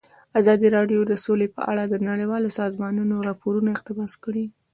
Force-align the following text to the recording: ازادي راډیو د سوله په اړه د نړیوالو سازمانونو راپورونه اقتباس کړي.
ازادي 0.39 0.67
راډیو 0.77 1.01
د 1.05 1.13
سوله 1.23 1.47
په 1.55 1.61
اړه 1.71 1.83
د 1.87 1.95
نړیوالو 2.09 2.49
سازمانونو 2.59 3.15
راپورونه 3.27 3.69
اقتباس 3.73 4.11
کړي. 4.23 4.45